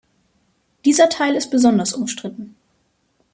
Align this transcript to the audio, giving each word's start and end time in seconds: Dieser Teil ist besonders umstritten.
Dieser 0.83 1.09
Teil 1.09 1.35
ist 1.35 1.51
besonders 1.51 1.93
umstritten. 1.93 2.55